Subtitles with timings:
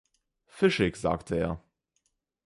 [0.47, 1.63] „Fischig“, sagte er.